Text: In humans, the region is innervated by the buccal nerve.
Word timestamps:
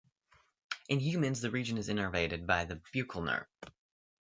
In 0.89 0.99
humans, 0.99 1.41
the 1.41 1.51
region 1.51 1.77
is 1.77 1.87
innervated 1.87 2.47
by 2.47 2.65
the 2.65 2.77
buccal 2.91 3.23
nerve. 3.23 3.45